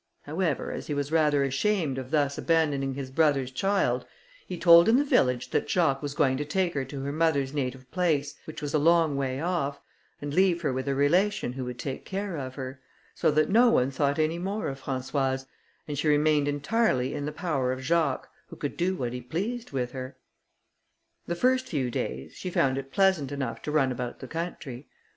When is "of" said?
1.99-2.09, 12.35-12.55, 14.69-14.81, 17.71-17.83